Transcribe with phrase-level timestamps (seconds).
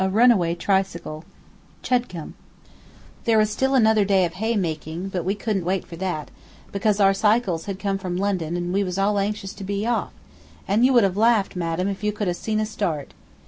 [0.03, 1.23] Letter Number Nine
[1.83, 2.33] CHEDCOMBE
[3.25, 6.31] There was still another day of hay making, but we couldn't wait for that,
[6.71, 10.11] because our cycles had come from London and we was all anxious to be off,
[10.67, 13.13] and you would have laughed, madam, if you could have seen us start.